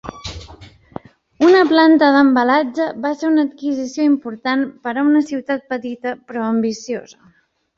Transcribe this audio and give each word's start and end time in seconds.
Una 1.47 1.59
planta 1.73 2.07
d'embalatge 2.15 2.87
va 3.03 3.11
ser 3.19 3.29
una 3.33 3.45
adquisició 3.49 4.07
important 4.15 4.65
per 4.87 4.95
a 4.95 5.07
una 5.11 5.23
ciutat 5.29 5.69
petita, 5.75 6.19
però 6.31 6.49
ambiciosa. 6.49 7.25